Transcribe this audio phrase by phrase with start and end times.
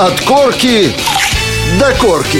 [0.00, 0.92] От корки
[1.80, 2.38] до корки.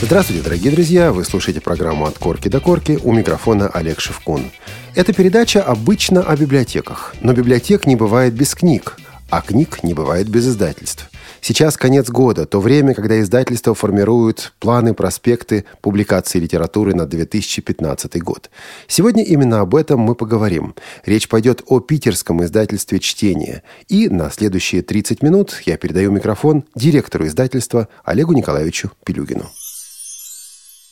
[0.00, 1.10] Здравствуйте, дорогие друзья!
[1.10, 4.52] Вы слушаете программу «От корки до корки» у микрофона Олег Шевкун.
[4.94, 8.98] Эта передача обычно о библиотеках, но библиотек не бывает без книг,
[9.30, 11.10] а книг не бывает без издательств.
[11.44, 18.48] Сейчас конец года, то время, когда издательства формируют планы, проспекты публикации литературы на 2015 год.
[18.86, 20.76] Сегодня именно об этом мы поговорим.
[21.04, 23.64] Речь пойдет о питерском издательстве «Чтение».
[23.88, 29.50] И на следующие 30 минут я передаю микрофон директору издательства Олегу Николаевичу Пилюгину.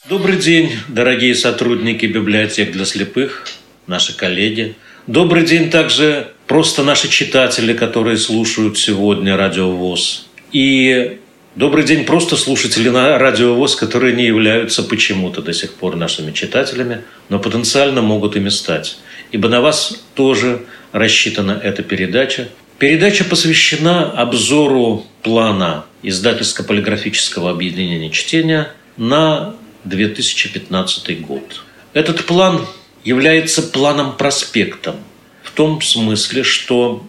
[0.08, 3.46] Добрый день, дорогие сотрудники библиотек для слепых,
[3.86, 4.74] наши коллеги.
[5.06, 10.26] Добрый день также просто наши читатели, которые слушают сегодня Радио ВОЗ.
[10.52, 11.20] И
[11.54, 16.32] добрый день просто слушатели на Радио ВОЗ, которые не являются почему-то до сих пор нашими
[16.32, 18.98] читателями, но потенциально могут ими стать.
[19.30, 22.48] Ибо на вас тоже рассчитана эта передача.
[22.78, 31.62] Передача посвящена обзору плана издательско-полиграфического объединения чтения на 2015 год.
[31.92, 32.66] Этот план
[33.04, 34.96] является планом-проспектом
[35.44, 37.06] в том смысле, что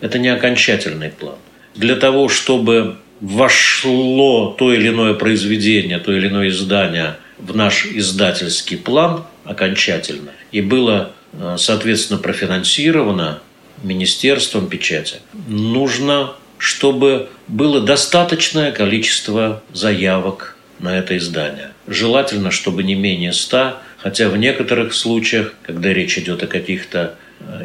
[0.00, 1.36] это не окончательный план
[1.74, 8.76] для того, чтобы вошло то или иное произведение, то или иное издание в наш издательский
[8.76, 13.40] план окончательно и было, э, соответственно, профинансировано
[13.82, 15.16] Министерством печати,
[15.48, 21.70] нужно, чтобы было достаточное количество заявок на это издание.
[21.86, 27.16] Желательно, чтобы не менее ста, хотя в некоторых случаях, когда речь идет о каких-то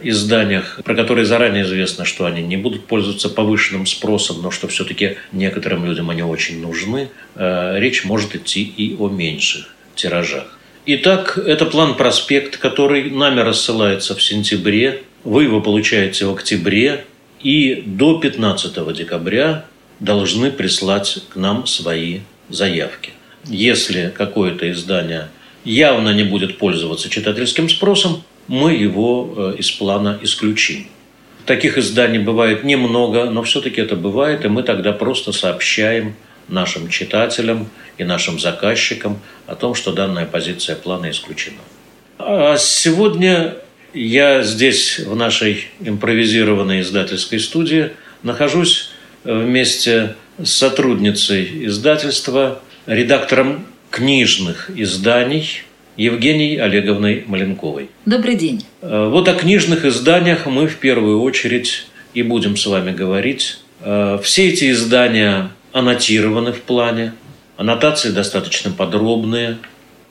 [0.04, 5.18] изданиях, про которые заранее известно, что они не будут пользоваться повышенным спросом, но что все-таки
[5.31, 10.58] некоторым людям они очень нужны, э, речь может идти и о меньших тиражах.
[10.86, 15.02] Итак, это план-проспект, который нами рассылается в сентябре.
[15.23, 17.06] Вы его получаете в октябре.
[17.42, 19.66] И до 15 декабря
[20.00, 23.12] должны прислать к нам свои заявки.
[23.46, 25.30] Если какое-то издание
[25.64, 30.88] явно не будет пользоваться читательским спросом, мы его э, из плана исключим.
[31.45, 36.16] Таких изданий бывает немного, но все-таки это бывает, и мы тогда просто сообщаем
[36.47, 41.57] нашим читателям и нашим заказчикам о том, что данная позиция плана исключена.
[42.17, 43.55] А сегодня
[43.94, 47.91] я здесь, в нашей импровизированной издательской студии,
[48.23, 48.91] нахожусь
[49.23, 55.61] э, вместе с сотрудницей издательства, редактором книжных изданий–
[55.97, 57.89] Евгенией Олеговной Маленковой.
[58.06, 58.66] Добрый день.
[58.81, 63.59] Э, вот о книжных изданиях мы в первую очередь и будем с вами говорить.
[63.81, 67.13] Э, все эти издания аннотированы в плане,
[67.57, 69.57] аннотации достаточно подробные.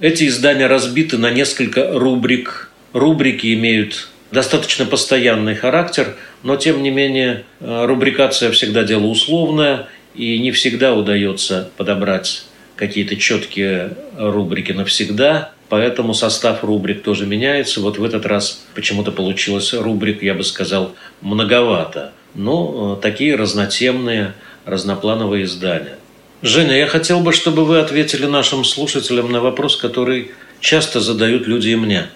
[0.01, 2.71] Эти издания разбиты на несколько рубрик.
[2.93, 10.39] Рубрики имеют достаточно постоянный характер, но тем не менее э, рубрикация всегда дело условное, и
[10.39, 12.45] не всегда удается подобрать
[12.77, 15.53] какие-то четкие рубрики навсегда.
[15.75, 17.81] Поэтому состав рубрик тоже меняется.
[17.81, 22.13] Вот в этот раз почему-то получилось рубрик, я бы сказал, многовато.
[22.37, 24.35] Но э, такие разнотемные,
[24.67, 25.99] разноплановые издания.
[26.43, 30.31] Женя, я хотел бы, чтобы вы ответили нашим слушателям на вопрос, который
[30.61, 32.07] часто задают люди и мне.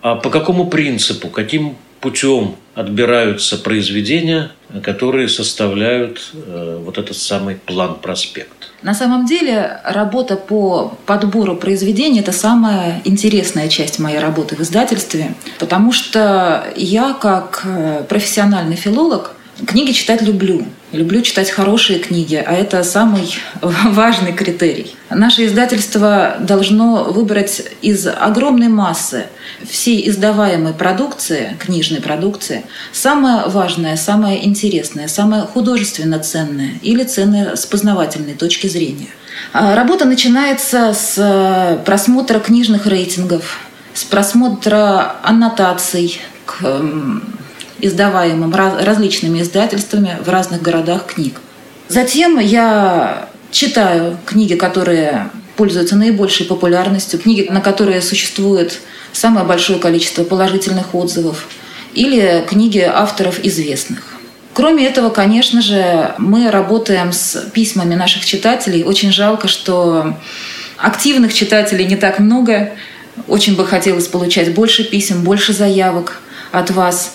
[0.00, 4.52] А по какому принципу, каким путем отбираются произведения,
[4.84, 8.61] которые составляют э, вот этот самый план-проспект?
[8.82, 15.34] На самом деле работа по подбору произведений– это самая интересная часть моей работы в издательстве,
[15.60, 20.66] потому что я, как э, профессиональный филолог, книги читать люблю.
[20.92, 24.94] Люблю читать хорошие книги, а это самый важный критерий.
[25.08, 29.24] Наше издательство должно выбрать из огромной массы
[29.66, 37.64] всей издаваемой продукции, книжной продукции, самое важное, самое интересное, самое художественно ценное или ценное с
[37.64, 39.08] познавательной точки зрения.
[39.54, 43.60] А работа начинается с э, просмотра книжных рейтингов,
[43.94, 46.60] с просмотра аннотаций к
[47.82, 51.40] издаваемым различными издательствами в разных городах книг.
[51.88, 58.80] Затем я читаю книги, которые пользуются наибольшей популярностью, книги, на которые существует
[59.12, 61.46] самое большое количество положительных отзывов,
[61.94, 64.16] или книги авторов известных.
[64.54, 68.84] Кроме этого, конечно же, мы работаем с письмами наших читателей.
[68.84, 70.16] Очень жалко, что
[70.76, 72.72] активных читателей не так много.
[73.28, 76.20] Очень бы хотелось получать больше писем, больше заявок
[76.50, 77.14] от вас.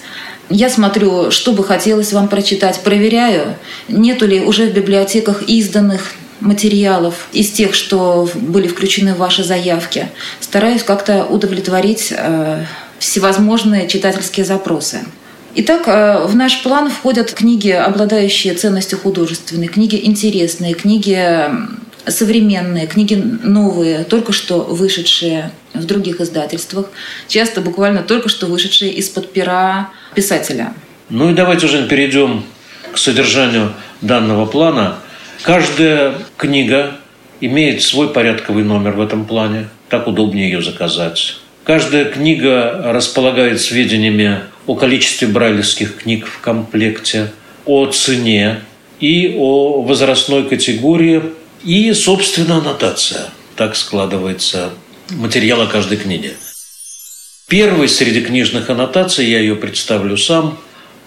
[0.49, 3.55] Я смотрю, что бы хотелось вам прочитать, проверяю,
[3.89, 10.09] нету ли уже в библиотеках изданных материалов из тех, что были включены в ваши заявки.
[10.39, 12.63] Стараюсь как-то удовлетворить э,
[12.99, 14.99] всевозможные читательские запросы.
[15.55, 21.49] Итак, э, в наш план входят книги, обладающие ценностью художественной, книги интересные, книги
[22.07, 26.89] современные, книги новые, только что вышедшие в других издательствах,
[27.27, 30.73] часто буквально только что вышедшие из-под пера писателя.
[31.09, 32.43] Ну и давайте уже перейдем
[32.91, 34.97] к содержанию данного плана.
[35.43, 36.97] Каждая книга
[37.39, 39.69] имеет свой порядковый номер в этом плане.
[39.89, 41.37] Так удобнее ее заказать.
[41.63, 47.31] Каждая книга располагает сведениями о количестве брайлевских книг в комплекте,
[47.65, 48.61] о цене
[48.99, 51.21] и о возрастной категории
[51.63, 53.29] и, собственно, аннотация.
[53.55, 54.69] Так складывается
[55.11, 56.33] материал о каждой книге.
[57.47, 60.59] Первой среди книжных аннотаций, я ее представлю сам,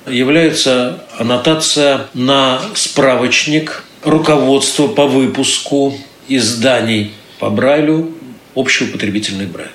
[0.06, 5.98] является аннотация на справочник руководство по выпуску
[6.28, 8.14] изданий по Брайлю
[8.54, 9.68] «Общеупотребительный Брайль».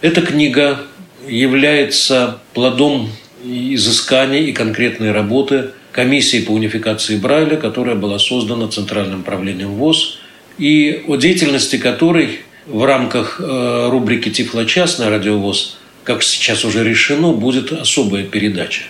[0.00, 0.80] Эта книга
[1.26, 3.10] является плодом
[3.44, 10.18] изысканий и конкретной работы комиссии по унификации Брайля, которая была создана Центральным правлением ВОЗ,
[10.58, 17.32] и о деятельности которой в рамках э, рубрики «Тифлочас» на радиовоз, как сейчас уже решено,
[17.32, 18.82] будет особая передача.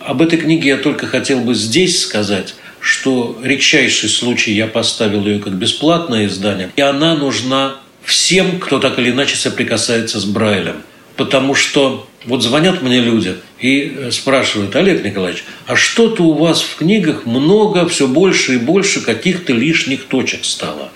[0.00, 5.38] Об этой книге я только хотел бы здесь сказать, что редчайший случай я поставил ее
[5.38, 10.82] как бесплатное издание, и она нужна всем, кто так или иначе соприкасается с Брайлем.
[11.16, 16.60] Потому что вот звонят мне люди и э, спрашивают, Олег Николаевич, а что-то у вас
[16.60, 20.90] в книгах много, все больше и больше каких-то лишних точек стало.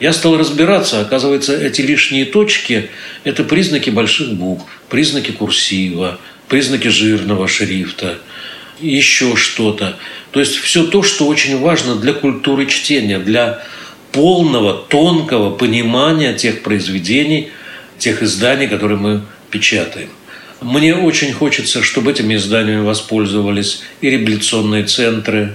[0.00, 2.90] Я стал разбираться, оказывается, эти лишние точки–
[3.24, 8.18] это признаки больших букв, признаки курсива, признаки жирного шрифта,
[8.80, 9.96] еще что-то.
[10.30, 13.64] То есть все то, что очень важно для культуры чтения, для
[14.12, 17.50] полного, тонкого понимания тех произведений,
[17.98, 20.10] тех изданий, которые мы печатаем.
[20.60, 25.54] Мне очень хочется, чтобы этими изданиями воспользовались и реабилитационные центры,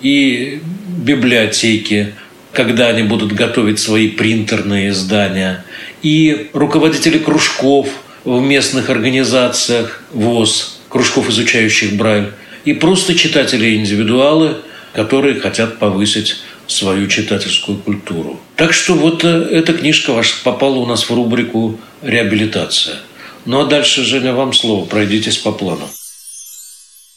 [0.00, 2.14] и библиотеки,
[2.54, 5.64] когда они будут готовить свои принтерные издания,
[6.02, 7.88] и руководители кружков
[8.24, 12.32] в местных организациях ВОЗ, кружков, изучающих Брайль,
[12.64, 14.58] и просто читатели-индивидуалы,
[14.94, 16.36] которые хотят повысить
[16.66, 18.40] свою читательскую культуру.
[18.56, 22.96] Так что вот э, эта книжка ваша попала у нас в рубрику «Реабилитация».
[23.44, 24.86] Ну а дальше, Женя, вам слово.
[24.86, 25.86] Пройдитесь по плану.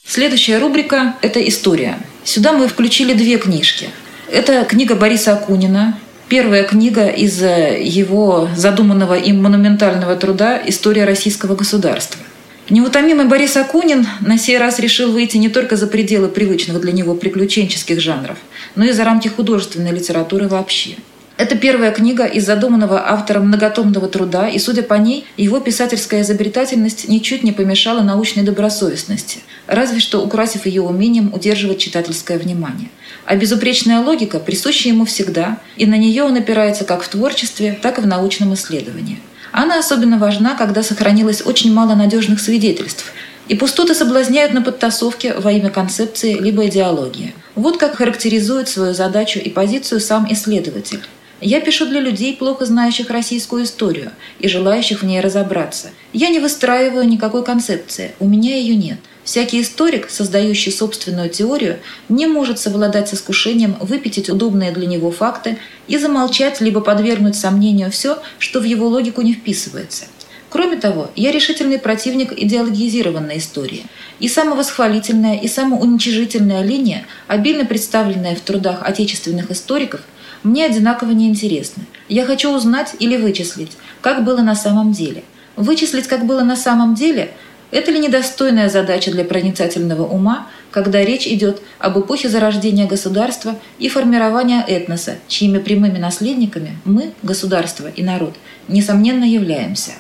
[0.06, 2.00] Следующая рубрика– это история.
[2.26, 3.90] Сюда мы включили две книжки.
[4.30, 5.98] Это книга Бориса Акунина,
[6.28, 12.22] первая книга из э, его задуманного им монументального труда «История российского государства».
[12.70, 17.16] Неутомимый Борис Акунин на сей раз решил выйти не только за пределы привычных для него
[17.16, 18.38] приключенческих жанров,
[18.76, 20.96] но и за рамки художественной литературы вообще–
[21.38, 27.08] это первая книга из задуманного автором многотомного труда, и, судя по ней, его писательская изобретательность
[27.08, 32.90] ничуть не помешала научной добросовестности, разве что украсив ее умением удерживать читательское внимание.
[33.26, 38.00] А безупречная логика присуща ему всегда, и на нее он опирается как в творчестве, так
[38.00, 39.20] и в научном исследовании.
[39.52, 43.14] Она особенно важна, когда сохранилось очень мало надежных свидетельств,
[43.48, 47.34] и пустоты соблазняют на подтасовке во имя концепции либо идеологии.
[47.54, 51.02] Вот как характеризует свою задачу и позицию сам исследователь.
[51.40, 55.92] Я пишу для людей, плохо знающих российскую историю и желающих в ней разобраться.
[56.12, 58.98] Я не выстраиваю никакой концепции, у меня ее нет.
[59.24, 61.80] Всякий историк, создающий собственную теорию,
[62.10, 67.92] не может совладать с искушением выпятить удобные для него факты и замолчать либо подвергнуть сомнению
[67.92, 70.06] все, что в его логику не вписывается.
[70.50, 73.86] Кроме того, я решительный противник идеологизированной истории.
[74.20, 80.02] И самовосхвалительная, и самоуничижительная линия, обильно представленная в трудах отечественных историков–
[80.44, 81.84] мне одинаково неинтересны.
[82.10, 85.24] Я хочу узнать или вычислить, как было на самом деле.
[85.56, 87.32] Вычислить, как было на самом деле–
[87.70, 93.90] это ли недостойная задача для проницательного ума, когда речь идет об эпохе зарождения государства и
[93.90, 98.36] формирования этноса, чьими прямыми наследниками мы, государство и народ,
[98.70, 99.92] несомненно являемся?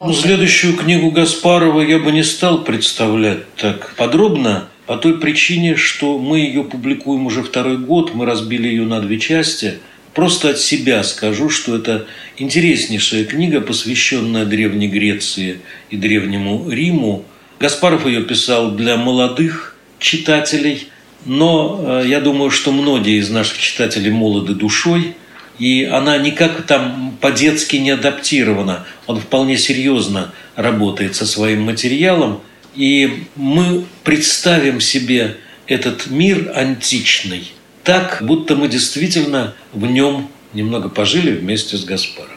[0.00, 6.18] Ну, следующую книгу Гаспарова я бы не стал представлять так подробно, по той причине, что
[6.18, 9.78] мы ее публикуем уже второй год, мы разбили ее на две части.
[10.12, 12.04] Просто от себя скажу, что это
[12.36, 17.24] интереснейшая книга, посвященная Древней Греции и Древнему Риму.
[17.58, 20.88] Гаспаров ее писал для молодых читателей,
[21.24, 25.14] но э, я думаю, что многие из наших читателей молоды душой,
[25.58, 28.84] и она никак там по-детски не адаптирована.
[29.06, 32.42] Он вполне серьезно работает со своим материалом–
[32.74, 35.36] и мы представим себе
[35.66, 37.52] этот мир античный
[37.84, 42.30] так, будто мы действительно в нем немного пожили вместе с Гаспаром.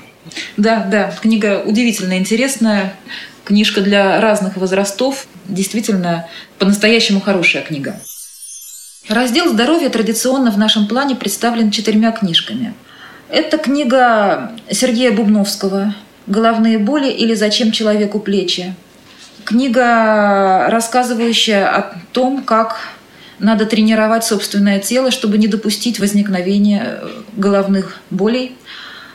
[0.57, 2.95] Да, да, книга удивительно интересная.
[3.43, 5.27] книжка для разных возрастов.
[5.45, 6.27] Действительно,
[6.57, 7.99] по-настоящему хорошая книга.
[9.07, 12.73] Раздел «Здоровье» традиционно в нашем плане представлен четырьмя книжками.
[13.29, 15.93] Это книга Сергея Бубновского
[16.25, 18.73] «Головные боли или зачем человеку плечи».
[19.45, 22.77] Книга, рассказывающая о том, как
[23.37, 26.99] надо тренировать собственное тело, чтобы не допустить возникновения
[27.37, 28.55] головных болей.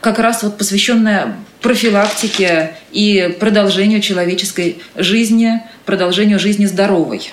[0.00, 7.32] Как раз вот посвященная профилактике и продолжению человеческой жизни, продолжению жизни здоровой.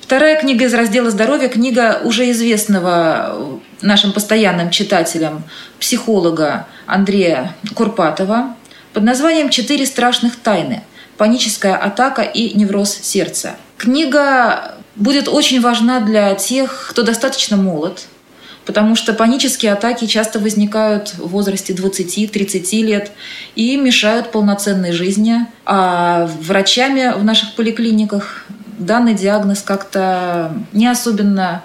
[0.00, 5.44] Вторая книга из раздела «Здоровье»– книга уже известного нашим постоянным читателям
[5.78, 8.56] психолога Андрея Курпатова
[8.92, 10.82] под названием «Четыре страшных тайны.
[11.20, 13.56] Паническая атака и невроз сердца».
[13.76, 18.06] Книга будет очень важна для тех, кто достаточно молод,
[18.64, 23.10] потому что панические атаки часто возникают в возрасте 20-30 лет
[23.54, 25.46] и мешают полноценной жизни.
[25.66, 28.46] А врачами в наших поликлиниках
[28.78, 31.62] данный диагноз как-то не особенно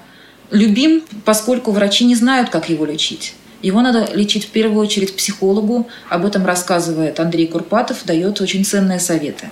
[0.52, 3.36] любим, поскольку врачи не знают, как его лечить.
[3.62, 5.88] Его надо лечить в первую очередь психологу.
[6.10, 9.50] Об этом рассказывает Андрей Курпатов, дает очень ценные советы.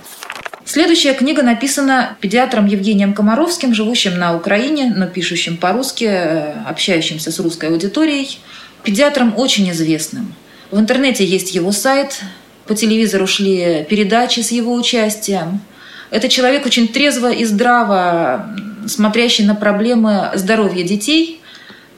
[0.64, 7.38] Следующая книга написана педиатром Евгением Комаровским, живущим на Украине, но пишущим по-русски, э, общающимся с
[7.38, 8.38] русской аудиторией.
[8.82, 10.34] Педиатром очень известным.
[10.70, 12.20] В интернете есть его сайт,
[12.66, 15.60] по телевизору шли передачи с его участием–
[16.14, 18.48] это человек очень трезво и здраво
[18.86, 21.40] смотрящий на проблемы здоровья детей,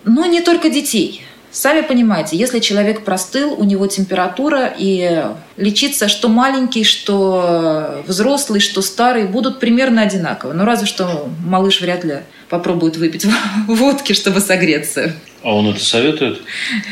[0.04, 1.22] но не только детей.
[1.56, 5.24] Сами понимаете, если человек простыл, у него температура, и
[5.56, 10.52] лечиться что маленький, что взрослый, что старый будут примерно одинаково.
[10.52, 12.18] Но разве что малыш вряд ли
[12.50, 13.24] попробует выпить
[13.68, 15.14] водки, чтобы согреться.
[15.42, 16.42] А он это советует?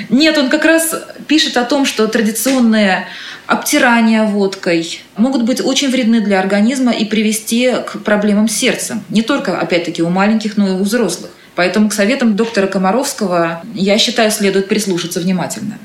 [0.09, 0.95] Нет, он как раз
[1.29, 3.07] пишет о том, что традиционные
[3.47, 9.05] обтирания водкой могут быть очень вредны для организма и привести к проблемам с сердцем.
[9.11, 11.33] Не только, опять-таки, у маленьких, но и у взрослых.
[11.55, 15.79] Поэтому к советам доктора Комаровского, я считаю, следует прислушаться внимательно.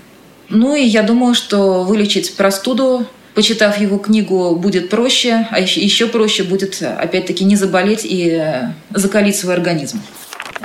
[0.49, 6.43] Ну и я думаю, что вылечить простуду, почитав его книгу, будет проще, а еще проще
[6.43, 8.43] будет, опять-таки, не заболеть и
[8.89, 10.01] закалить свой организм.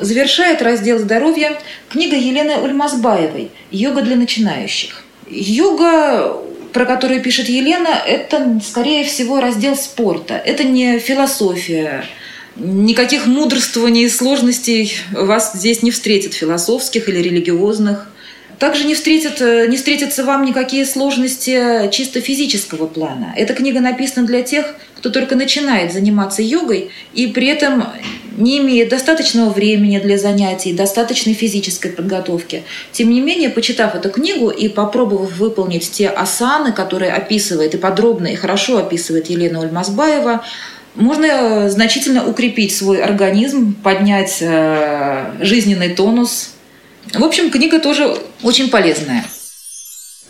[0.01, 1.53] Завершает раздел здоровья
[1.91, 5.05] книга Елены Ульмазбаевой «Йога для начинающих».
[5.29, 6.43] Йога
[6.75, 10.35] про которую пишет Елена, это, скорее всего, раздел спорта.
[10.35, 12.05] Это не философия.
[12.57, 18.09] Никаких мудрствований и сложностей вас здесь не встретит, философских или религиозных.
[18.61, 23.35] Также не, встретят, не встретятся вам никакие сложности чисто физического плана.
[23.37, 27.85] Эта книга написана для тех, кто только начинает заниматься йогой и при этом
[28.37, 32.63] не имеет достаточного времени для занятий, достаточной физической подготовки.
[32.93, 38.29] Тем не менее, почитав эту книгу и попробовав выполнить те асаны, которые описывает и подробно
[38.29, 40.45] и хорошо описывает Елена Ульмазбаева,
[40.95, 46.55] можно значительно укрепить свой организм, поднять э, жизненный тонус.
[47.13, 49.25] В общем, книга тоже очень полезная.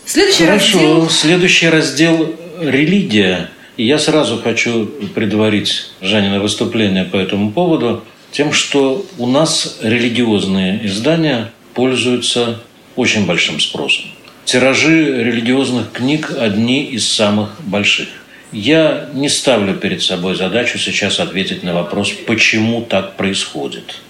[0.07, 0.79] Следующий Хорошо.
[0.79, 1.11] раздел...
[1.11, 3.51] Следующий раздел– религия.
[3.77, 10.87] И я сразу хочу предварить Жанина выступление по этому поводу тем, что у нас религиозные
[10.87, 12.61] издания пользуются
[12.97, 14.05] очень большим спросом.
[14.45, 18.09] Тиражи религиозных книг одни из самых больших.
[18.55, 24.01] Я не ставлю перед собой задачу сейчас ответить на вопрос, почему так происходит.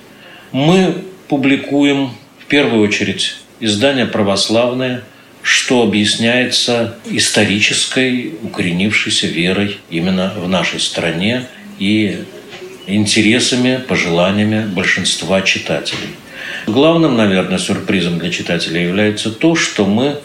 [0.53, 0.95] Мы
[1.27, 5.03] публикуем в первую очередь издания православные–
[5.45, 11.45] что объясняется исторической укоренившейся верой именно в нашей стране
[11.79, 12.25] и
[12.87, 16.17] интересами, пожеланиями большинства читателей.
[16.67, 20.19] Главным, наверное, сюрпризом для читателей является то, что мы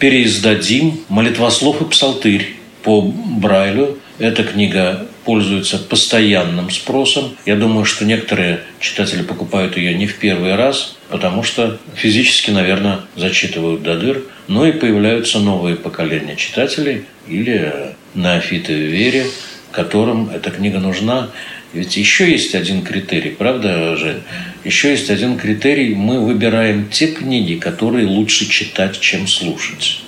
[0.00, 3.98] переиздадим молитвослов и псалтырь по Брайлю.
[4.18, 7.36] Эта книга пользуется постоянным спросом.
[7.46, 13.00] Я думаю, что некоторые читатели покупают ее не в первый раз, потому что физически, наверное,
[13.16, 19.24] зачитывают до дыр, но и появляются новые поколения читателей или неофиты в вере,
[19.72, 21.30] которым эта книга нужна.
[21.72, 24.20] Ведь еще есть один критерий, правда же?
[24.62, 25.94] Еще есть один критерий.
[25.94, 30.02] Мы выбираем те книги, которые лучше читать, чем слушать.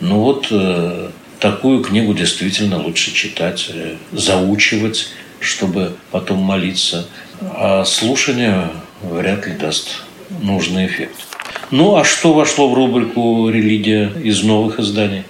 [0.00, 5.08] Ну вот э, такую книгу действительно лучше читать, э, заучивать,
[5.40, 7.06] чтобы потом молиться.
[7.40, 8.70] А слушание
[9.02, 10.02] вряд ли даст
[10.42, 11.14] нужный эффект.
[11.70, 15.24] Ну, а что вошло в рубрику «Религия» из новых изданий?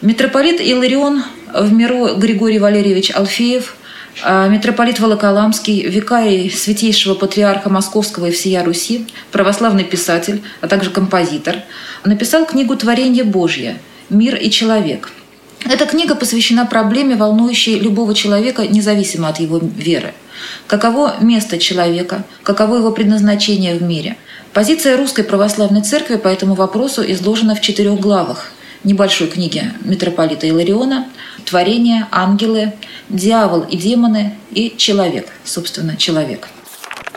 [0.00, 3.76] Митрополит Иларион в миру Григорий Валерьевич Алфеев,
[4.22, 11.56] а митрополит Волоколамский, викарий святейшего патриарха Московского и всея Руси, православный писатель, а также композитор,
[12.04, 13.78] написал книгу «Творение Божье.
[14.08, 15.10] Мир и человек».
[15.64, 20.14] Эта книга посвящена проблеме, волнующей любого человека, независимо от его веры.
[20.66, 24.16] Каково место человека, каково его предназначение в мире.
[24.52, 28.52] Позиция Русской Православной Церкви по этому вопросу изложена в четырех главах
[28.84, 31.08] небольшой книге митрополита Илариона
[31.44, 32.72] «Творение», «Ангелы»,
[33.08, 36.48] «Дьявол и демоны» и «Человек», собственно, «Человек».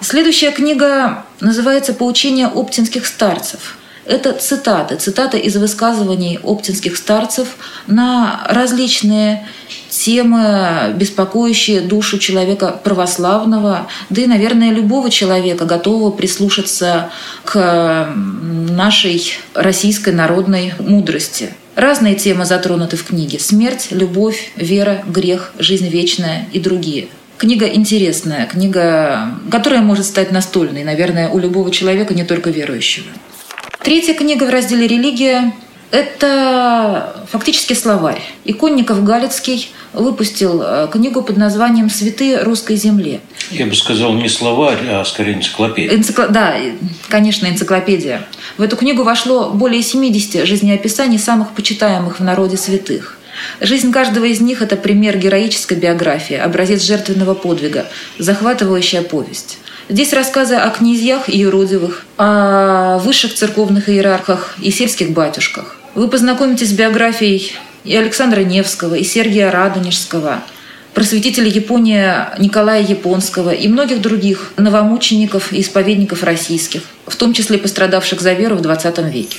[0.01, 3.77] Следующая книга называется «Поучение оптинских старцев».
[4.05, 7.57] Это цитаты, цитаты из высказываний оптинских старцев
[7.88, 9.47] на различные
[9.89, 17.09] темы, беспокоящие душу человека православного, да и, наверное, любого человека, готового прислушаться
[17.43, 21.53] к нашей российской народной мудрости.
[21.75, 23.39] Разные темы затронуты в книге.
[23.39, 27.07] Смерть, любовь, вера, грех, жизнь вечная и другие.
[27.38, 33.07] Книга интересная, книга, которая может стать настольной, наверное, у любого человека, не только верующего.
[33.86, 35.54] Третья книга в разделе «Религия»–
[35.92, 38.20] это фактически словарь.
[38.44, 43.20] Иконников Галицкий выпустил э, книгу под названием «Святые русской земли».
[43.51, 45.96] Я бы сказал не словарь, а скорее энциклопедия.
[45.96, 46.30] Энцикло...
[46.30, 46.56] Да,
[47.10, 48.27] конечно, энциклопедия.
[48.58, 53.20] В эту книгу вошло более 70 жизнеописаний самых почитаемых в народе святых.
[53.62, 57.86] Жизнь каждого из них– это пример героической биографии, образец жертвенного подвига,
[58.20, 59.60] захватывающая повесть.
[59.88, 65.77] Здесь рассказы о князьях и юродивых, о высших церковных иерархах и сельских батюшках.
[65.94, 70.42] Вы познакомитесь с биографией и Александра Невского, и Сергия Радонежского,
[70.96, 72.04] просветителя Японии
[72.39, 78.56] Николая Японского и многих других новомучеников и исповедников российских, в том числе пострадавших за веру
[78.56, 79.38] в XX веке.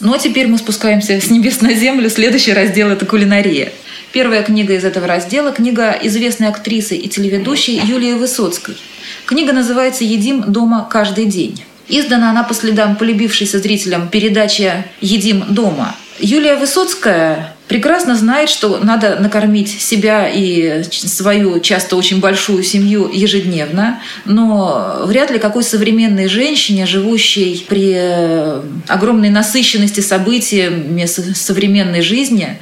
[0.00, 2.10] Ну а теперь мы спускаемся с небес на землю.
[2.10, 3.72] Следующий раздел– это кулинария.
[4.12, 8.76] Первая книга из этого раздела– книга известной актрисы и телеведущей Юлии Высоцкой–
[9.26, 11.64] Книга называется «Едим дома каждый день».
[11.88, 15.96] Издана она по следам полюбившейся зрителям передачи «Едим дома».
[16.18, 24.00] Юлия Высоцкая прекрасно знает, что надо накормить себя и свою часто очень большую семью ежедневно,
[24.24, 27.96] но вряд ли какой современной женщине, живущей при
[28.88, 32.58] огромной насыщенности событиями современной жизни,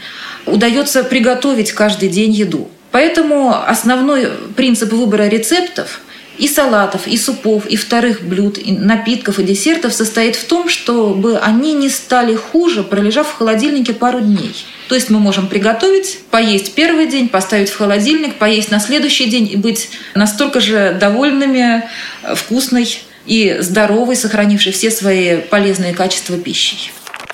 [0.46, 2.68] удается приготовить каждый день еду.
[2.90, 6.00] Поэтому основной принцип выбора рецептов–
[6.38, 11.38] и салатов, и супов, и вторых блюд, и напитков, и десертов состоит в том, чтобы
[11.38, 14.54] они не стали хуже, пролежав в холодильнике пару дней.
[14.88, 19.50] То есть мы можем приготовить, поесть первый день, поставить в холодильник, поесть на следующий день
[19.50, 21.84] и быть настолько же довольными,
[22.22, 26.90] э, вкусной и здоровой, сохранившей все свои полезные качества пищей.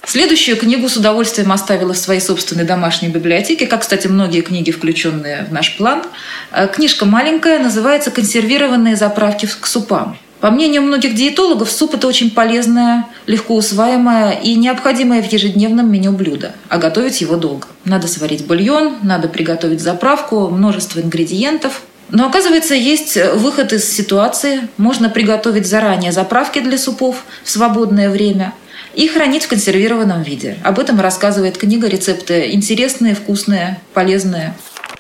[0.06, 5.46] Следующую книгу с удовольствием оставила в своей собственной домашней библиотеке, как, кстати, многие книги, включенные
[5.48, 6.02] в наш план.
[6.52, 10.16] Э, книжка маленькая, называется «Консервированные заправки к супам».
[10.40, 16.12] По мнению многих диетологов, суп– это очень полезное, легко усваиваемое и необходимое в ежедневном меню
[16.12, 17.66] блюдо, а готовить его долго.
[17.84, 21.82] Надо сварить бульон, надо приготовить заправку, множество ингредиентов.
[22.08, 24.66] Но оказывается, есть выход из ситуации.
[24.78, 28.54] Можно приготовить заранее заправки для супов в свободное время–
[28.94, 30.56] и хранить в консервированном виде.
[30.64, 34.54] Об этом рассказывает книга «Рецепты интересные, вкусные, полезные».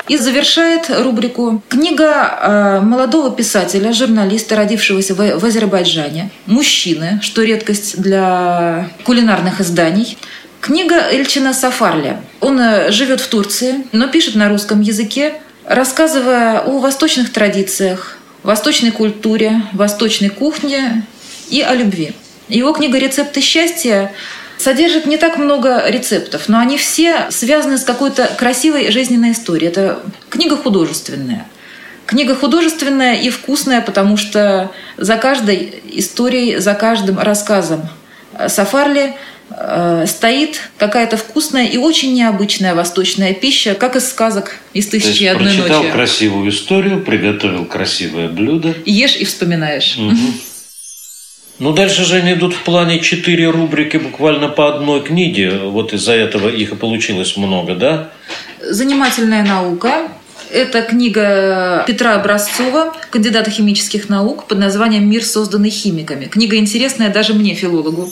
[0.08, 8.90] И завершает рубрику книга э, молодого писателя, журналиста, родившегося в, Азербайджане, мужчины, что редкость для
[9.04, 10.18] кулинарных изданий.
[10.60, 12.20] Книга Эльчина Сафарля.
[12.40, 18.90] Он э, живет в Турции, но пишет на русском языке, рассказывая о восточных традициях, восточной
[18.90, 21.06] культуре, восточной кухне
[21.50, 22.14] и о любви.
[22.50, 24.12] Его книга «Рецепты счастья»
[24.58, 29.68] содержит не так много рецептов, но они все связаны с какой-то красивой жизненной историей.
[29.68, 31.46] Это книга художественная.
[32.06, 37.88] Книга художественная и вкусная, потому что за каждой историей, за каждым рассказом
[38.48, 39.14] Сафарли
[39.50, 45.26] э, стоит какая-то вкусная и очень необычная восточная пища, как из сказок из «Тысячи и
[45.26, 45.60] одной ночи».
[45.60, 48.74] прочитал красивую историю, приготовил красивое блюдо.
[48.84, 49.96] Ешь и вспоминаешь.
[49.96, 50.16] Угу.
[51.60, 55.58] Ну, дальше же они идут в плане четыре рубрики буквально по одной книге.
[55.58, 58.10] Вот из-за этого их и получилось много, да?
[58.62, 60.08] Занимательная наука.
[60.50, 66.24] Это книга Петра Образцова, кандидата химических наук, под названием «Мир, созданный химиками».
[66.24, 68.10] Книга интересная даже мне, филологу.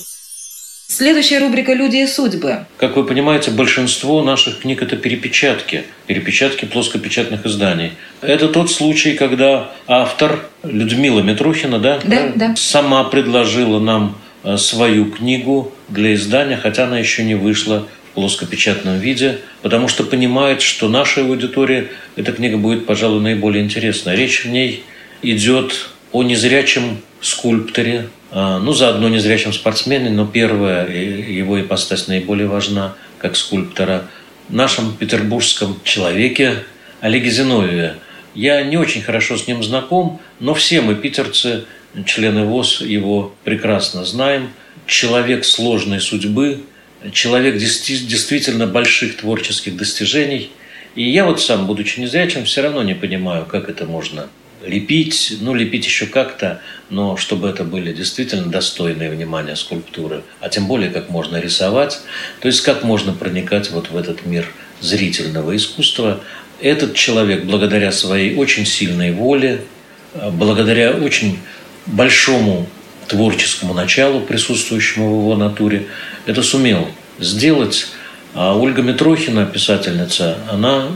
[0.91, 2.65] Следующая рубрика «Люди и судьбы».
[2.79, 5.85] Как вы понимаете, большинство наших книг– это перепечатки.
[6.07, 7.93] Перепечатки плоскопечатных изданий.
[8.23, 12.57] Это тот случай, когда автор Людмила Митрухина да, да, да.
[12.57, 18.99] сама предложила нам э, свою книгу для издания, хотя она еще не вышла в плоскопечатном
[18.99, 24.15] виде, потому что понимает, что нашей аудитории эта книга будет, пожалуй, наиболее интересна.
[24.15, 24.85] Речь в ней
[25.21, 33.37] идет о незрячем скульпторе, ну, заодно незрячем спортсмене, но первая его ипостась наиболее важна, как
[33.37, 34.05] скульптора,
[34.49, 36.65] нашем петербургском человеке
[37.01, 37.97] Олеге Зиновьеве.
[38.35, 41.65] Я не очень хорошо с ним знаком, но все мы, питерцы,
[42.07, 44.51] члены ВОЗ, его прекрасно знаем.
[44.87, 46.61] Человек сложной судьбы,
[47.13, 50.51] человек действительно больших творческих достижений.
[50.95, 54.29] И я вот сам, будучи незрячим, все равно не понимаю, как это можно
[54.65, 60.67] лепить, ну, лепить еще как-то, но чтобы это были действительно достойные внимания скульптуры, а тем
[60.67, 62.01] более, как можно рисовать,
[62.41, 64.47] то есть как можно проникать вот в этот мир
[64.81, 66.21] зрительного искусства.
[66.61, 69.63] Этот человек, благодаря своей очень сильной воле,
[70.33, 71.39] благодаря очень
[71.87, 72.67] большому
[73.07, 75.87] творческому началу, присутствующему в его натуре,
[76.27, 77.87] это сумел сделать.
[78.35, 80.89] А Ольга Митрохина, писательница, она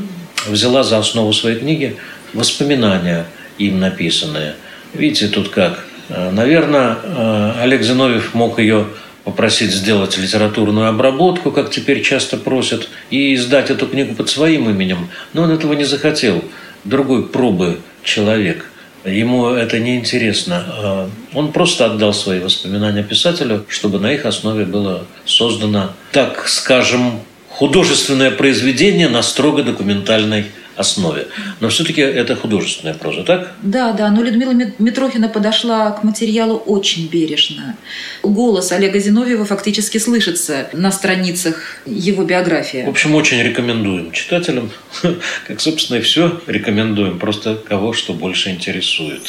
[0.46, 1.96] взяла за основу своей книги
[2.35, 3.25] воспоминания–
[3.59, 4.57] им написанное.
[4.95, 5.85] Видите, тут как.
[6.09, 8.87] Э, Наверное, э, Олег Зиновьев мог ее
[9.25, 15.09] попросить сделать литературную обработку, как теперь часто просят, и издать эту книгу под своим именем.
[15.33, 16.43] Но он этого не захотел.
[16.85, 18.67] Другой пробы человек.
[19.05, 20.65] Ему это не интересно.
[20.67, 27.21] Э, он просто отдал свои воспоминания писателю, чтобы на их основе было создано, так скажем,
[27.49, 31.27] художественное произведение на строго документальной основе.
[31.61, 33.53] Но все-таки это художественная проза, так?
[33.63, 34.11] Да, да.
[34.11, 37.77] Но Людмила Митрохина подошла к материалу очень бережно.
[38.23, 42.85] Голос Олега Зиновьева фактически слышится на страницах его биографии.
[42.87, 44.71] В общем, очень рекомендуем читателям.
[45.47, 47.19] Как, собственно, и все рекомендуем.
[47.19, 49.23] Просто кого что больше интересует.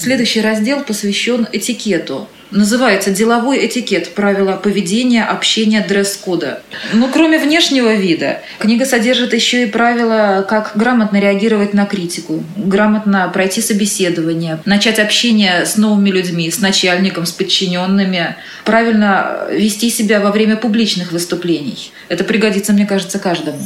[0.00, 2.28] Следующий раздел посвящен этикету.
[2.52, 4.14] Называется «Деловой этикет.
[4.14, 6.62] Правила поведения, общения, дресс-кода».
[6.92, 13.28] Но кроме внешнего вида, книга содержит еще и правила, как грамотно реагировать на критику, грамотно
[13.34, 20.30] пройти собеседование, начать общение с новыми людьми, с начальником, с подчиненными, правильно вести себя во
[20.30, 21.90] время публичных выступлений.
[22.08, 23.58] Это пригодится, мне кажется, каждому.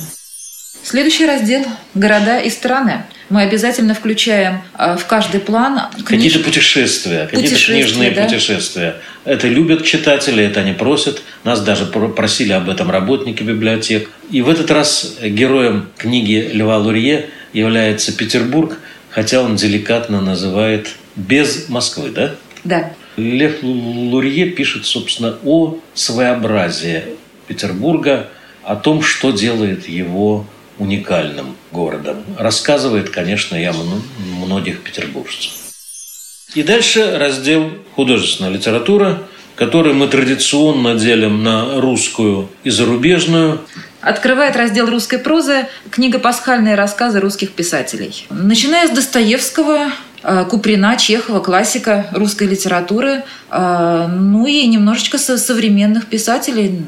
[0.82, 1.64] Следующий раздел–
[1.94, 3.04] города и страны.
[3.28, 6.04] Мы обязательно включаем а, в каждый план книж...
[6.04, 8.24] какие-то путешествия, какие-то книжные да?
[8.24, 8.96] путешествия.
[9.24, 11.22] Это любят читатели, это они просят.
[11.44, 14.10] Нас даже просили об этом работники библиотек.
[14.30, 21.68] И в этот раз героем книги Льва Лурье является Петербург, хотя он деликатно называет без
[21.68, 22.34] Москвы, да?
[22.64, 22.92] Да.
[23.16, 27.04] Лев Лурье пишет, собственно, о своеобразии
[27.46, 28.28] Петербурга,
[28.64, 30.46] о том, что делает его
[30.78, 32.24] уникальным городом.
[32.38, 33.72] Рассказывает, конечно, я
[34.18, 35.52] многих петербуржцев.
[36.54, 39.22] И дальше раздел «Художественная литература»,
[39.56, 43.60] который мы традиционно делим на русскую и зарубежную.
[44.00, 48.26] Открывает раздел русской прозы книга «Пасхальные рассказы русских писателей».
[48.30, 56.82] Начиная с Достоевского, э, Куприна, Чехова, классика русской литературы, э, ну и немножечко современных писателей,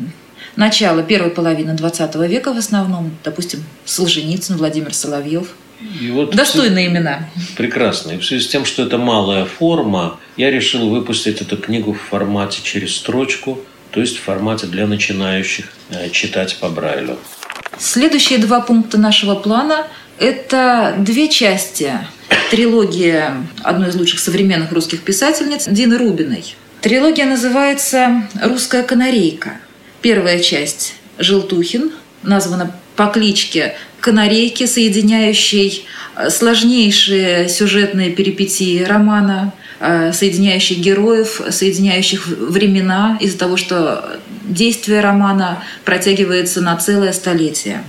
[0.57, 5.49] начала первой половины XX века в основном, допустим, Солженицын, Владимир Соловьев.
[6.01, 7.29] И вот Достойные имена.
[7.57, 8.13] Прекрасно.
[8.13, 12.01] И в связи с тем, что это малая форма, я решил выпустить эту книгу в
[12.01, 17.19] формате через строчку, то есть в формате для начинающих э, читать по Брайлю.
[17.79, 19.87] Следующие два пункта нашего плана–
[20.19, 21.93] это две части
[22.51, 23.25] трилогии
[23.63, 26.55] одной из лучших современных русских писательниц Дины Рубиной.
[26.81, 29.59] Трилогия называется «Русская канарейка».
[30.05, 31.91] Первая часть– Желтухин,
[32.23, 43.17] названа по кличке Канарейки, соединяющей э, сложнейшие сюжетные перипетии романа, э, соединяющих героев, соединяющих времена
[43.19, 47.83] из-за того, что действие романа протягивается на целое столетие.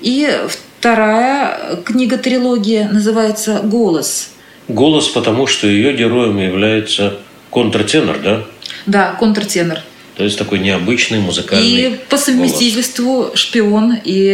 [0.00, 4.30] И вторая книга трилогии называется «Голос».
[4.66, 7.18] «Голос», потому что ее героем является
[7.50, 8.44] контртенор, да?
[8.86, 9.80] Да, контртенор.
[10.18, 13.38] То есть такой необычный музыкальный И по совместительству голос.
[13.38, 14.28] шпион и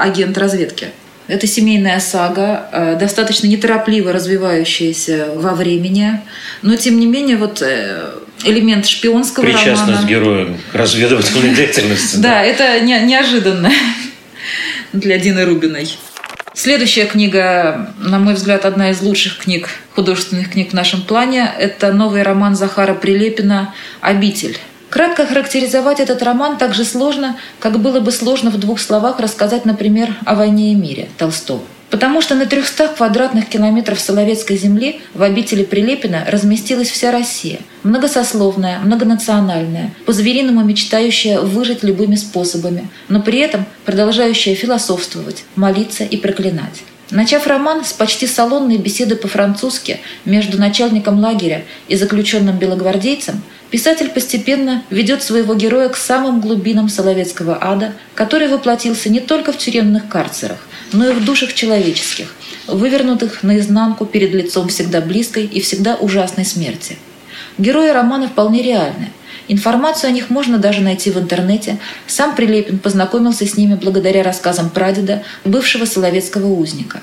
[0.00, 0.88] агент разведки.
[1.28, 6.20] Это семейная сага, э, достаточно неторопливо развивающаяся во времени,
[6.62, 10.08] но тем не менее вот э, элемент шпионского Причастность романа.
[10.08, 12.16] героя к разведывательной деятельности.
[12.16, 13.70] Да, это неожиданно
[14.92, 15.88] для Дины Рубиной.
[16.52, 21.92] Следующая книга, на мой взгляд, одна из лучших книг, художественных книг в нашем плане, это
[21.92, 24.58] новый роман Захара Прилепина «Обитель».
[24.90, 29.64] Кратко характеризовать этот роман так же сложно, как было бы сложно в двух словах рассказать,
[29.66, 31.62] например, о «Войне и мире» Толстого.
[31.90, 37.60] Потому что на 300 квадратных километров Соловецкой земли в обители Прилепина разместилась вся Россия.
[37.82, 46.82] Многосословная, многонациональная, по-звериному мечтающая выжить любыми способами, но при этом продолжающая философствовать, молиться и проклинать.
[47.10, 54.82] Начав роман с почти салонной беседы по-французски между начальником лагеря и заключенным белогвардейцем, Писатель постепенно
[54.88, 60.58] ведет своего героя к самым глубинам Соловецкого ада, который воплотился не только в тюремных карцерах,
[60.92, 62.34] но и в душах человеческих,
[62.66, 66.96] вывернутых наизнанку перед лицом всегда близкой и всегда ужасной смерти.
[67.58, 69.10] Герои романа вполне реальны.
[69.48, 71.78] Информацию о них можно даже найти в интернете.
[72.06, 77.00] Сам Прилепин познакомился с ними благодаря рассказам прадеда, бывшего соловецкого узника.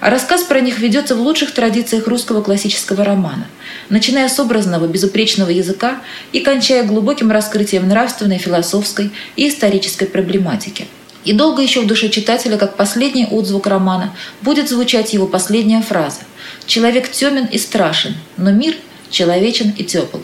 [0.00, 3.46] А рассказ про них ведется в лучших традициях русского классического романа,
[3.88, 6.00] начиная с образного, безупречного языка
[6.32, 10.88] и кончая глубоким раскрытием нравственной, философской и исторической проблематики.
[11.24, 16.20] И долго еще в душе читателя, как последний отзвук романа, будет звучать его последняя фраза
[16.66, 18.74] «Человек темен и страшен, но мир
[19.10, 20.18] человечен и тепл».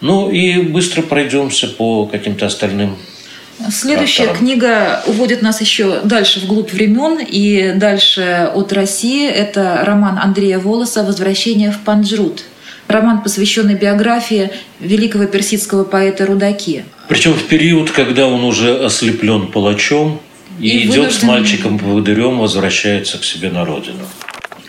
[0.00, 2.96] Ну и быстро пройдемся по каким-то остальным
[3.72, 4.38] Следующая авторам.
[4.38, 9.28] книга уводит нас еще дальше вглубь времен и дальше от России.
[9.28, 12.44] Это роман Андрея Волоса «Возвращение в Панджрут».
[12.86, 16.84] Роман, посвященный биографии великого персидского поэта Рудаки.
[17.08, 20.20] Причем в период, когда он уже ослеплен палачом
[20.60, 24.04] и, И идет с вынужден- мальчиком-поводырем, возвращается к себе на родину.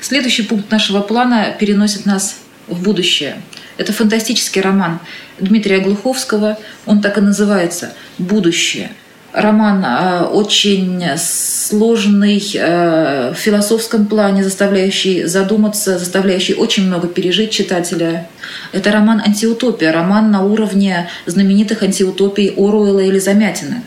[0.01, 2.39] Следующий пункт нашего плана переносит нас
[2.69, 3.41] в будущее.
[3.77, 4.99] Это фантастический роман
[5.39, 6.57] Дмитрия Глуховского.
[6.85, 8.91] Он так и называется «Будущее».
[9.31, 18.27] Роман э, очень сложный э, в философском плане, заставляющий задуматься, заставляющий очень много пережить читателя.
[18.71, 23.83] Это роман «Антиутопия», роман на уровне знаменитых антиутопий Оруэлла или Замятина.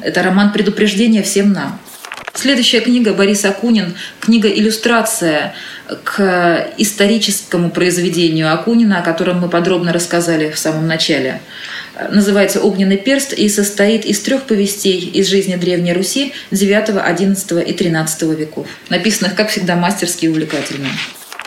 [0.00, 1.80] Это роман предупреждения всем нам.
[2.44, 5.54] Следующая книга Борис Акунин, книга «Иллюстрация»
[6.04, 11.40] к историческому произведению Акунина, о котором мы подробно рассказали в самом начале.
[12.10, 17.72] Называется «Огненный перст» и состоит из трех повестей из жизни Древней Руси IX, XI и
[17.72, 20.88] XIII веков, написанных, как всегда, мастерски и увлекательно.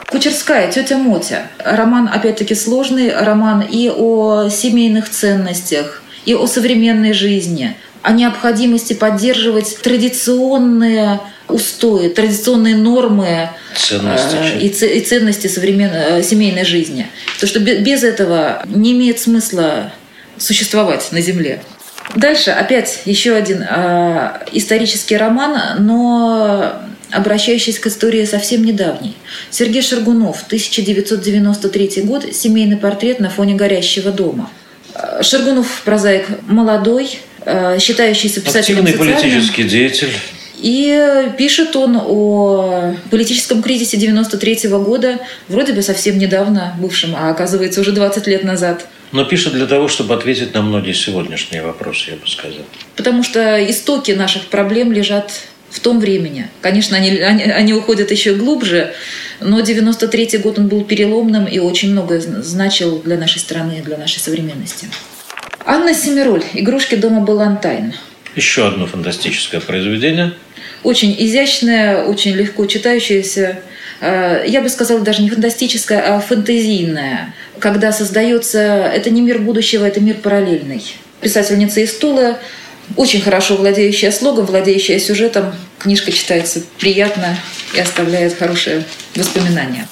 [0.08, 1.44] Кучерская, тетя Мотя.
[1.64, 3.14] Роман, опять-таки, сложный.
[3.14, 12.76] Роман и о семейных ценностях, и о современной жизни, о необходимости поддерживать традиционные устои, традиционные
[12.76, 14.36] нормы Ценности.
[14.36, 17.08] э, и, ц- и ценности современной, э, семейной жизни.
[17.40, 19.92] То, что бе- без этого не имеет смысла
[20.38, 21.62] существовать на Земле.
[22.16, 26.74] Дальше опять еще один э, исторический роман, но
[27.12, 29.16] обращающийся к истории совсем недавней.
[29.50, 34.50] Сергей Шаргунов, 1993 год, семейный портрет на фоне горящего дома.
[34.94, 37.20] Э, Шаргунов прозаик молодой,
[37.80, 39.16] считающийся писателем Активный социальным.
[39.32, 40.10] политический деятель.
[40.60, 47.80] И пишет он о политическом кризисе 93 года, вроде бы совсем недавно бывшем, а оказывается
[47.82, 48.88] уже 20 лет назад.
[49.12, 52.66] Но пишет для того, чтобы ответить на многие сегодняшние вопросы, я бы сказал.
[52.96, 55.32] Потому что истоки наших проблем лежат
[55.70, 56.48] в том времени.
[56.62, 58.94] Конечно, они, они, они уходят еще глубже,
[59.40, 63.82] но 93 год он был переломным и очень многое зн- значил для нашей страны и
[63.82, 64.88] для нашей современности.
[65.70, 67.94] Анна Семироль «Игрушки дома Балантайн».
[68.38, 70.34] Еще одно фантастическое произведение.
[70.84, 73.60] Очень изящная, очень легко читающаяся.
[74.00, 77.34] э, Я бы сказала, даже не фантастическая, а фэнтезийная.
[77.60, 78.60] Когда создается...
[78.60, 80.82] Это не мир будущего, это мир параллельный.
[81.20, 82.38] Писательница из Тулы,
[82.96, 85.54] очень хорошо владеющая слогом, владеющая сюжетом.
[85.80, 87.38] Книжка читается приятно
[87.76, 88.86] и оставляет хорошие
[89.18, 89.86] воспоминания.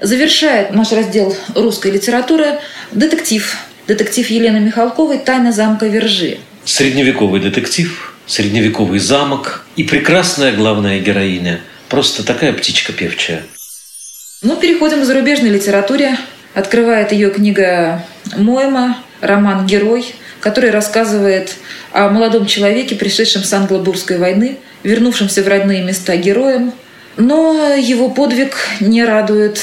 [0.00, 2.58] Завершает наш раздел русской литературы
[2.90, 3.56] детектив.
[3.86, 6.38] Детектив Елены Михалковой «Тайна замка Вержи».
[6.64, 11.60] Средневековый детектив, средневековый замок и прекрасная главная героиня.
[11.88, 13.42] Просто такая птичка певчая.
[14.42, 16.16] Ну, переходим к зарубежной литературе.
[16.54, 18.04] Открывает ее книга
[18.36, 21.56] Мойма, роман «Герой», который рассказывает
[21.92, 26.72] о молодом человеке, пришедшем с Англобурской войны, вернувшемся в родные места героем.
[27.16, 29.60] Но его подвиг не радует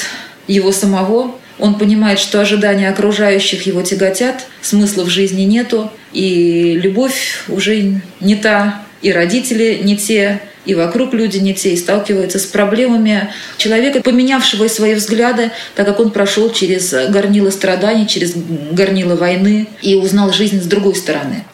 [0.48, 1.36] его самого.
[1.60, 8.36] Он понимает, что ожидания окружающих его тяготят, смысла в жизни нету, и любовь уже не
[8.36, 14.02] та, и родители не те, и вокруг люди не те, и сталкиваются с проблемами человека,
[14.02, 20.32] поменявшего свои взгляды, так как он прошел через горнило страданий, через горнило войны и узнал
[20.34, 21.46] жизнь с другой стороны.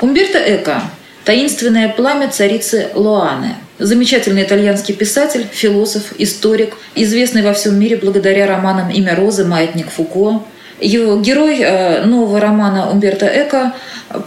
[0.00, 0.82] Умберто Эко
[1.24, 3.56] «Таинственное пламя царицы Лоаны».
[3.82, 10.44] Замечательный итальянский писатель, философ, историк, известный во всем мире благодаря романам «Имя Розы», «Маятник Фуко».
[10.78, 13.74] Его герой э, нового романа Умберто Эко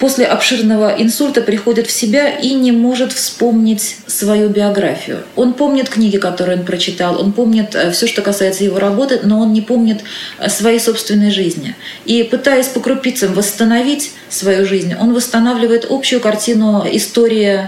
[0.02, 5.24] после обширного инсульта приходит в себя и не может вспомнить свою биографию.
[5.38, 9.54] Он помнит книги, которые он прочитал, он помнит все, что касается его работы, но он
[9.54, 10.02] не помнит
[10.38, 11.76] э, своей собственной жизни.
[12.04, 17.68] И пытаясь по крупицам восстановить свою жизнь, он восстанавливает общую картину истории э,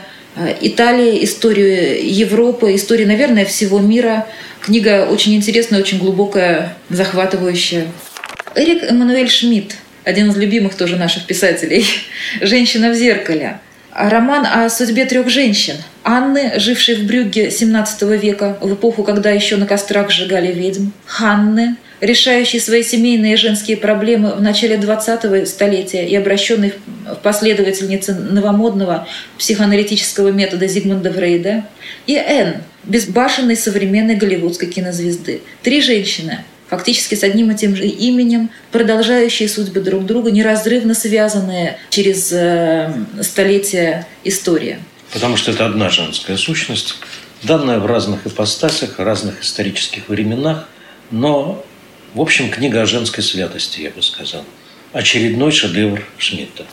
[0.61, 4.27] Италии, историю Европы, историю, наверное, всего мира.
[4.61, 7.87] Книга очень интересная, очень глубокая, захватывающая.
[8.55, 9.75] Эрик Эммануэль Шмидт
[10.07, 11.85] один из любимых тоже наших писателей,
[12.41, 13.59] «Женщина в зеркале».
[13.93, 15.75] Роман о судьбе трех женщин.
[16.03, 20.91] Анны, жившей в Брюгге XVII века, в эпоху, когда еще на кострах сжигали ведьм.
[21.05, 26.73] Ханны, решающей свои семейные и женские проблемы в начале 20-го столетия и обращенной
[27.05, 29.07] в последовательницы новомодного
[29.37, 31.65] психоаналитического метода Зигмунда Фрейда.
[32.05, 35.41] И Энн, безбашенной современной голливудской кинозвезды.
[35.63, 41.77] Три женщины, фактически с одним и тем же именем, продолжающие судьбы друг друга, неразрывно связанные
[41.89, 44.79] через э, столетия истории.
[45.13, 46.95] Потому что это одна женская сущность,
[47.43, 50.67] данная в разных ипостасях, разных исторических временах,
[51.11, 51.65] но,
[52.13, 54.45] в общем, книга о женской святости, я бы сказал.
[54.93, 56.65] Очередной шедевр Шмидта.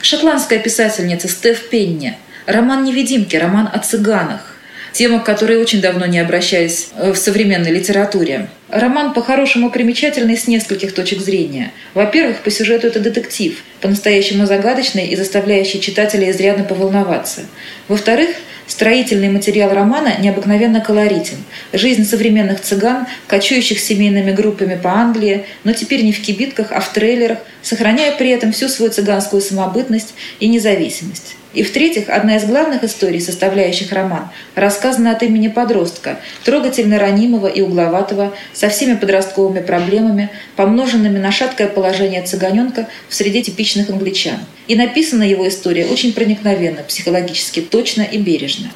[0.00, 2.16] Шотландская писательница Стеф Пенни.
[2.46, 4.54] Роман «Невидимки», роман о цыганах
[4.94, 8.48] тема, к которой очень давно не обращались э, в современной литературе.
[8.68, 11.72] Роман по-хорошему примечательный с нескольких точек зрения.
[11.92, 17.42] Во-первых, по сюжету это детектив, по-настоящему загадочный и заставляющий читателя изрядно поволноваться.
[17.88, 18.30] Во-вторых,
[18.66, 21.36] Строительный материал романа необыкновенно колоритен.
[21.72, 26.92] Жизнь современных цыган, кочующих семейными группами по Англии, но теперь не в кибитках, а в
[26.92, 31.36] трейлерах, сохраняя при этом всю свою цыганскую самобытность и независимость.
[31.54, 37.60] И в-третьих, одна из главных историй, составляющих роман, рассказана от имени подростка, трогательно ранимого и
[37.60, 44.38] угловатого, со всеми подростковыми проблемами, помноженными на шаткое положение цыганенка в среде типичных англичан.
[44.66, 48.70] И написана его история очень проникновенно, психологически точно и бережно.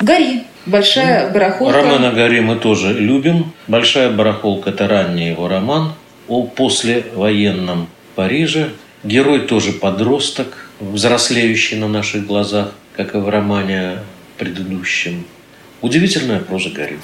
[0.00, 1.76] «Гори» Большая ну, барахолка.
[1.76, 3.52] Романа Гори мы тоже любим.
[3.68, 5.92] Большая барахолка– это ранний его роман
[6.26, 8.70] о послевоенном Париже.
[9.04, 13.98] Герой тоже подросток, взрослеющий на наших глазах, как и в романе
[14.38, 15.26] предыдущем.
[15.82, 16.98] Удивительная проза Гарри.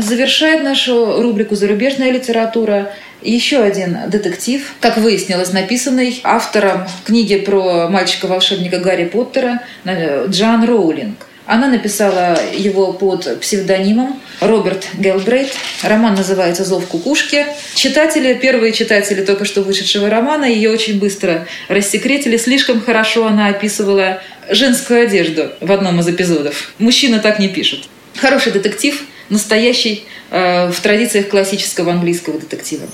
[0.00, 8.78] Завершает нашу рубрику «Зарубежная литература» еще один детектив, как выяснилось, написанный автором книги про мальчика-волшебника
[8.78, 15.52] Гарри Поттера Джан Роулинг– она написала его под псевдонимом Роберт Гелбрейт.
[15.82, 17.46] Роман называется «Зов кукушки».
[17.74, 22.36] Читатели, первые читатели только что вышедшего романа, ее очень быстро рассекретили.
[22.36, 26.72] Слишком хорошо она описывала женскую одежду в одном из эпизодов.
[26.78, 27.84] Мужчина так не пишет.
[28.16, 32.86] Хороший детектив, настоящий э, в традициях классического английского детектива.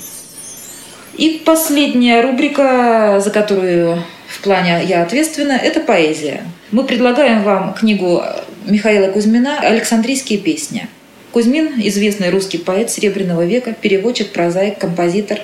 [1.17, 4.03] И последняя рубрика, за которую
[4.33, 6.43] в плане «я ответственна», это поэзия.
[6.71, 8.23] Мы предлагаем вам книгу
[8.65, 10.87] Михаила Кузьмина «Александрийские песни».
[11.31, 15.39] Кузьмин– известный русский поэт Серебряного века, переводчик, прозаик, композитор.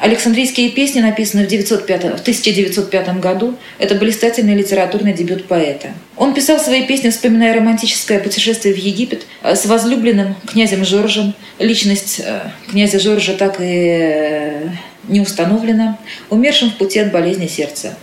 [0.00, 3.56] Александрийские песни написаны в, 905, в 1905 году.
[3.78, 5.88] Это блистательный литературный дебют поэта.
[6.16, 11.34] Он писал свои песни, вспоминая романтическое путешествие в Египет э, с возлюбленным князем Жоржем.
[11.58, 14.68] Личность э, князя Жоржа так и э,
[15.08, 15.98] не установлена,
[16.30, 17.96] умершим в пути от болезни сердца.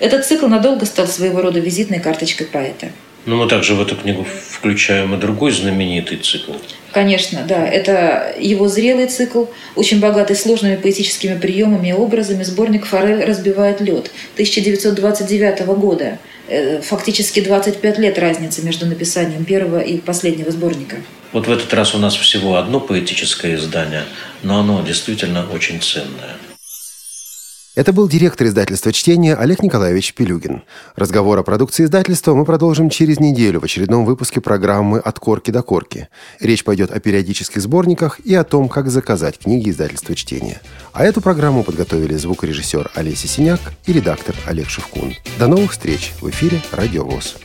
[0.00, 2.88] Этот цикл надолго стал своего рода визитной карточкой поэта.
[3.26, 6.52] Но мы также в эту книгу включаем и другой знаменитый цикл.
[6.92, 7.66] Конечно, да.
[7.66, 12.44] Это его зрелый цикл, очень богатый сложными поэтическими приемами и образами.
[12.44, 16.18] Сборник «Форель разбивает лед» 1929 года.
[16.48, 20.96] Э, фактически 25 лет разницы между написанием первого и последнего сборника.
[21.32, 24.04] Вот в этот раз у нас всего одно поэтическое издание,
[24.44, 26.36] но оно действительно очень ценное.
[27.76, 30.62] Это был директор издательства «Чтение» Олег Николаевич Пилюгин.
[30.94, 35.62] Разговор о продукции издательства мы продолжим через неделю в очередном выпуске программы «От корки до
[35.62, 36.08] корки».
[36.40, 40.62] Речь пойдет о периодических сборниках и о том, как заказать книги издательства «Чтение».
[40.94, 45.12] А эту программу подготовили звукорежиссер Олеся Синяк и редактор Олег Шевкун.
[45.38, 47.36] До новых встреч в эфире «Радио ВОЗ».